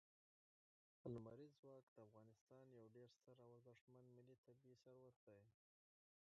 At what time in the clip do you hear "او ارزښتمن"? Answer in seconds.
3.43-4.05